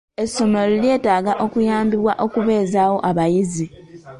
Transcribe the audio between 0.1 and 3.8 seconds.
Essomero lyetaaga obuyambi obulala okubeezaawo abayizi.